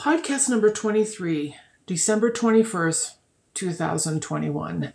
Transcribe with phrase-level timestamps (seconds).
[0.00, 3.16] Podcast number 23, December 21st,
[3.52, 4.94] 2021.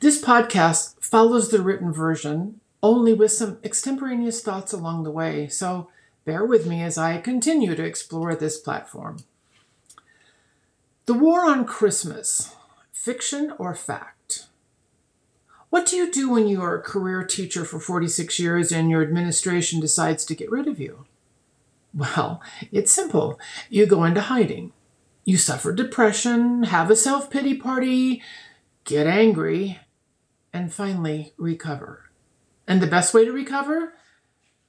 [0.00, 5.88] This podcast follows the written version, only with some extemporaneous thoughts along the way, so
[6.26, 9.20] bear with me as I continue to explore this platform.
[11.06, 12.54] The War on Christmas
[12.92, 14.48] Fiction or Fact?
[15.70, 19.00] What do you do when you are a career teacher for 46 years and your
[19.00, 21.06] administration decides to get rid of you?
[21.94, 22.40] Well,
[22.70, 23.38] it's simple.
[23.68, 24.72] You go into hiding.
[25.24, 28.22] You suffer depression, have a self pity party,
[28.84, 29.78] get angry,
[30.52, 32.10] and finally recover.
[32.66, 33.94] And the best way to recover?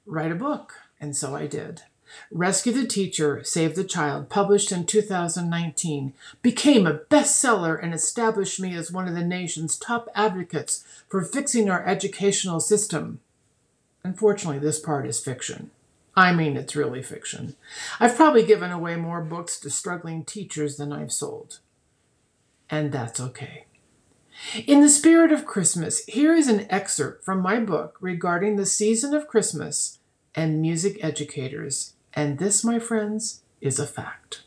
[0.05, 0.73] Write a book.
[0.99, 1.83] And so I did.
[2.31, 8.75] Rescue the Teacher, Save the Child, published in 2019, became a bestseller and established me
[8.75, 13.19] as one of the nation's top advocates for fixing our educational system.
[14.03, 15.71] Unfortunately, this part is fiction.
[16.16, 17.55] I mean, it's really fiction.
[17.99, 21.59] I've probably given away more books to struggling teachers than I've sold.
[22.70, 23.66] And that's okay.
[24.66, 29.14] In the spirit of Christmas, here is an excerpt from my book regarding the season
[29.14, 30.00] of Christmas
[30.36, 31.94] and music educators.
[32.14, 34.44] And this, my friends, is a fact.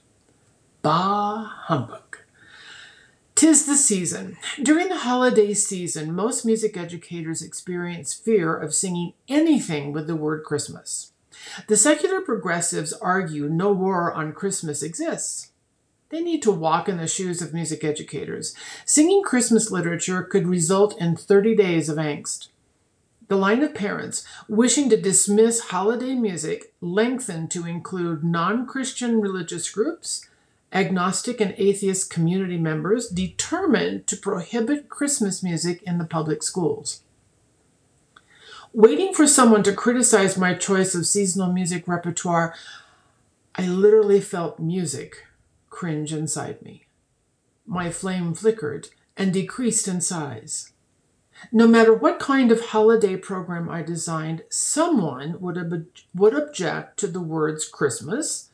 [0.82, 2.18] Bah humbug.
[3.34, 4.36] Tis the season.
[4.62, 10.44] During the holiday season, most music educators experience fear of singing anything with the word
[10.44, 11.12] Christmas.
[11.68, 15.50] The secular progressives argue no war on Christmas exists.
[16.08, 18.54] They need to walk in the shoes of music educators.
[18.84, 22.48] Singing Christmas literature could result in 30 days of angst.
[23.28, 29.68] The line of parents wishing to dismiss holiday music lengthened to include non Christian religious
[29.68, 30.28] groups,
[30.72, 37.02] agnostic and atheist community members determined to prohibit Christmas music in the public schools.
[38.76, 42.54] Waiting for someone to criticize my choice of seasonal music repertoire,
[43.54, 45.24] I literally felt music
[45.70, 46.84] cringe inside me.
[47.66, 50.72] My flame flickered and decreased in size.
[51.50, 57.06] No matter what kind of holiday program I designed, someone would, ob- would object to
[57.06, 58.50] the words Christmas,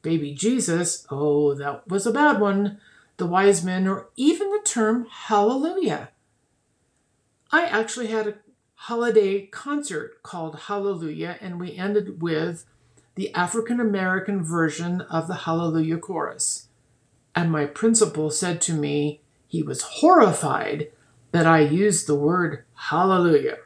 [0.00, 2.80] baby Jesus, oh, that was a bad one,
[3.18, 6.08] the wise men, or even the term hallelujah.
[7.52, 8.34] I actually had a
[8.82, 12.64] holiday concert called Hallelujah, and we ended with
[13.16, 16.68] the African American version of the Hallelujah chorus.
[17.34, 20.92] And my principal said to me he was horrified
[21.32, 23.58] that I used the word Hallelujah.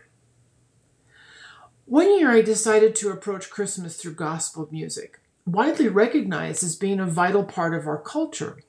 [1.84, 7.06] One year I decided to approach Christmas through gospel music, widely recognized as being a
[7.06, 8.62] vital part of our culture.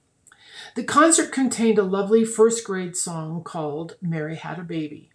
[0.75, 5.12] The concert contained a lovely first grade song called Mary Had a Baby.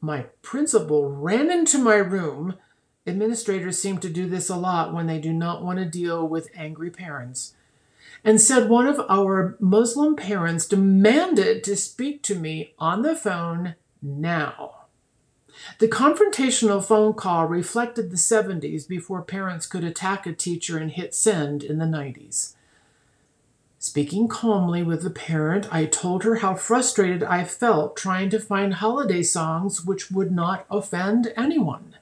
[0.00, 2.54] My principal ran into my room.
[3.06, 6.50] Administrators seem to do this a lot when they do not want to deal with
[6.54, 7.54] angry parents.
[8.24, 13.74] And said one of our Muslim parents demanded to speak to me on the phone
[14.02, 14.74] now.
[15.78, 21.14] The confrontational phone call reflected the 70s before parents could attack a teacher and hit
[21.14, 22.54] send in the 90s.
[23.88, 28.74] Speaking calmly with the parent, I told her how frustrated I felt trying to find
[28.74, 31.96] holiday songs which would not offend anyone.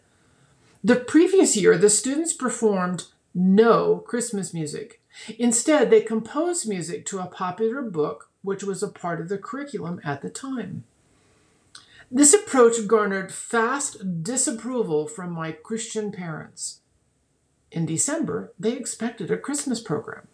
[0.83, 5.01] The previous year, the students performed no Christmas music.
[5.39, 10.01] Instead, they composed music to a popular book which was a part of the curriculum
[10.03, 10.83] at the time.
[12.11, 16.81] This approach garnered fast disapproval from my Christian parents.
[17.71, 20.27] In December, they expected a Christmas program.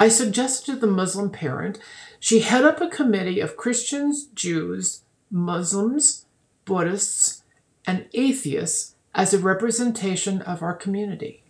[0.00, 1.78] I suggested to the Muslim parent
[2.18, 6.24] she head up a committee of Christians, Jews, Muslims,
[6.64, 7.42] Buddhists,
[7.86, 11.42] and atheists as a representation of our community.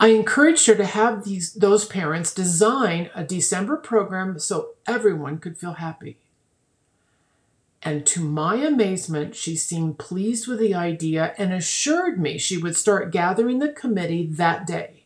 [0.00, 5.58] I encouraged her to have these those parents design a December program so everyone could
[5.58, 6.16] feel happy.
[7.82, 12.74] And to my amazement, she seemed pleased with the idea and assured me she would
[12.74, 15.05] start gathering the committee that day.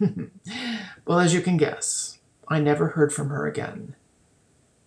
[1.06, 2.18] well, as you can guess,
[2.48, 3.94] I never heard from her again.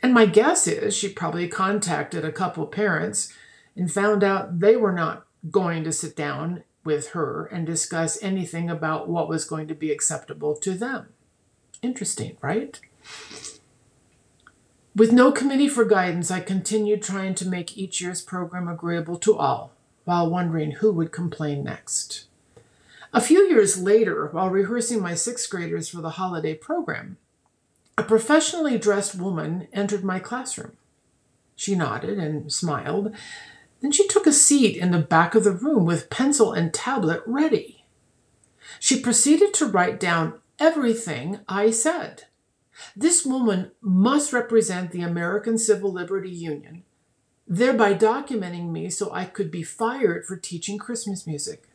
[0.02, 3.34] And my guess is she probably contacted a couple parents
[3.76, 8.70] and found out they were not going to sit down with her and discuss anything
[8.70, 11.08] about what was going to be acceptable to them.
[11.82, 12.80] Interesting, right?
[14.96, 19.36] With no committee for guidance, I continued trying to make each year's program agreeable to
[19.36, 19.72] all,
[20.04, 22.26] while wondering who would complain next.
[23.16, 27.18] A few years later, while rehearsing my sixth graders for the holiday program,
[27.96, 30.78] a professionally dressed woman entered my classroom.
[31.56, 33.16] She nodded and smiled.
[33.82, 37.22] Then she took a seat in the back of the room with pencil and tablet
[37.28, 37.86] ready.
[38.80, 42.24] She proceeded to write down everything I said.
[42.96, 46.84] This woman must represent the American Civil Liberty Union,
[47.48, 51.66] thereby documenting me so I could be fired for teaching Christmas music.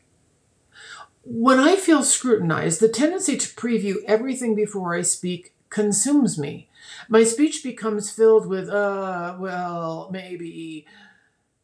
[1.30, 6.70] When I feel scrutinized, the tendency to preview everything before I speak consumes me.
[7.06, 10.86] My speech becomes filled with, uh, well, maybe.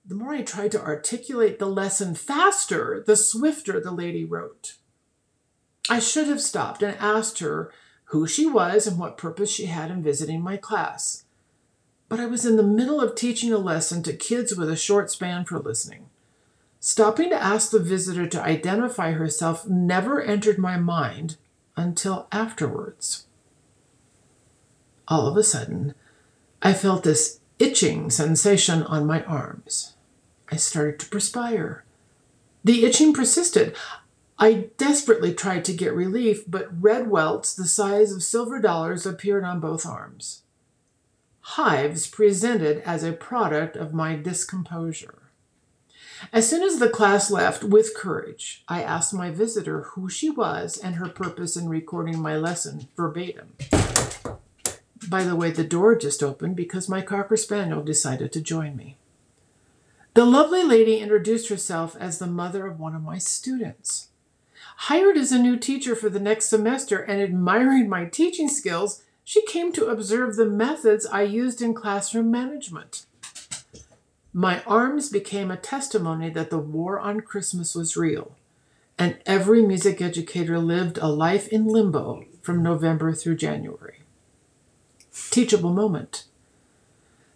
[0.04, 4.74] The more I tried to articulate the lesson faster, the swifter the lady wrote.
[5.88, 7.72] I should have stopped and asked her
[8.08, 11.24] who she was and what purpose she had in visiting my class.
[12.10, 15.10] But I was in the middle of teaching a lesson to kids with a short
[15.10, 16.10] span for listening.
[16.86, 21.38] Stopping to ask the visitor to identify herself never entered my mind
[21.78, 23.24] until afterwards.
[25.08, 25.94] All of a sudden,
[26.60, 29.94] I felt this itching sensation on my arms.
[30.52, 31.86] I started to perspire.
[32.62, 33.74] The itching persisted.
[34.38, 39.44] I desperately tried to get relief, but red welts the size of silver dollars appeared
[39.44, 40.42] on both arms.
[41.40, 45.23] Hives presented as a product of my discomposure.
[46.32, 50.76] As soon as the class left with courage, I asked my visitor who she was
[50.76, 53.54] and her purpose in recording my lesson verbatim.
[55.08, 58.96] By the way, the door just opened because my Cocker Spaniel decided to join me.
[60.14, 64.08] The lovely lady introduced herself as the mother of one of my students.
[64.76, 69.44] Hired as a new teacher for the next semester and admiring my teaching skills, she
[69.46, 73.06] came to observe the methods I used in classroom management.
[74.36, 78.32] My arms became a testimony that the war on Christmas was real,
[78.98, 84.00] and every music educator lived a life in limbo from November through January.
[85.30, 86.24] Teachable moment.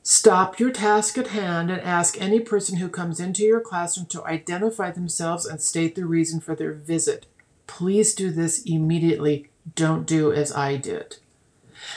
[0.02, 4.24] Stop your task at hand and ask any person who comes into your classroom to
[4.24, 7.26] identify themselves and state the reason for their visit.
[7.68, 9.48] Please do this immediately.
[9.76, 11.18] Don't do as I did.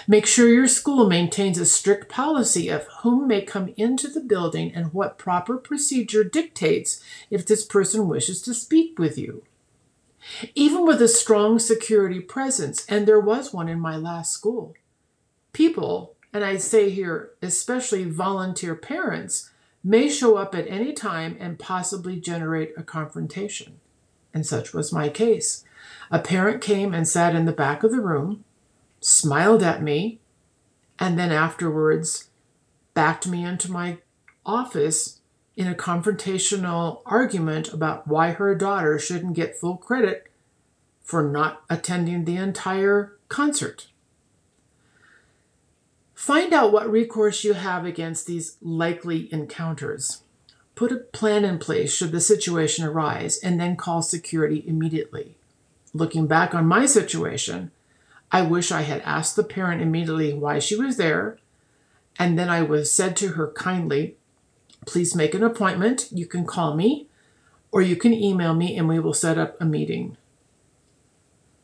[0.07, 4.73] Make sure your school maintains a strict policy of whom may come into the building
[4.73, 9.43] and what proper procedure dictates if this person wishes to speak with you.
[10.53, 14.75] Even with a strong security presence, and there was one in my last school,
[15.53, 19.49] people and I say here, especially volunteer parents,
[19.83, 23.79] may show up at any time and possibly generate a confrontation.
[24.33, 25.65] And such was my case.
[26.09, 28.45] A parent came and sat in the back of the room,
[29.01, 30.19] smiled at me,
[30.97, 32.29] and then afterwards
[32.93, 33.97] backed me into my
[34.45, 35.19] office
[35.55, 40.27] in a confrontational argument about why her daughter shouldn't get full credit
[41.03, 43.87] for not attending the entire concert.
[46.13, 50.21] Find out what recourse you have against these likely encounters.
[50.75, 55.35] Put a plan in place should the situation arise and then call security immediately.
[55.93, 57.71] Looking back on my situation,
[58.31, 61.37] I wish I had asked the parent immediately why she was there,
[62.17, 64.15] and then I was said to her kindly,
[64.85, 66.07] Please make an appointment.
[66.11, 67.07] You can call me
[67.71, 70.17] or you can email me and we will set up a meeting.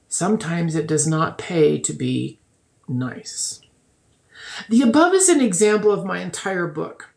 [0.07, 2.39] Sometimes it does not pay to be
[2.87, 3.61] nice.
[4.69, 7.13] The above is an example of my entire book.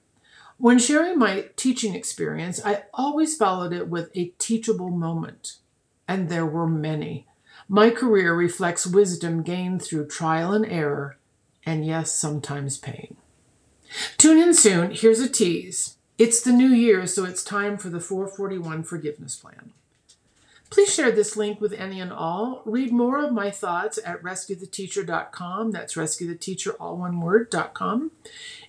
[0.58, 5.56] When sharing my teaching experience, I always followed it with a teachable moment,
[6.06, 7.26] and there were many.
[7.72, 11.18] My career reflects wisdom gained through trial and error,
[11.64, 13.16] and yes, sometimes pain.
[14.18, 14.90] Tune in soon.
[14.90, 15.96] Here's a tease.
[16.18, 19.70] It's the new year, so it's time for the 441 forgiveness plan.
[20.68, 22.62] Please share this link with any and all.
[22.64, 25.70] Read more of my thoughts at rescuetheteacher.com.
[25.70, 28.10] That's rescuetheteacher, all one word.com.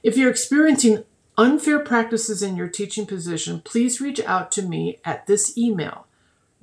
[0.04, 1.06] If you're experiencing
[1.40, 6.06] unfair practices in your teaching position, please reach out to me at this email,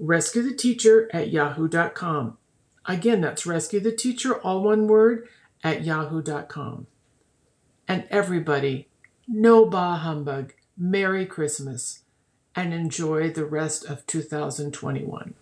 [0.01, 2.39] rescuetheteacher at yahoo.com.
[2.87, 5.29] Again, that's rescuetheteacher, all one word,
[5.63, 6.87] at yahoo.com.
[7.87, 8.89] And everybody,
[9.27, 10.55] no bah humbug.
[10.77, 12.03] Merry Christmas
[12.55, 15.35] and enjoy the rest of 2021.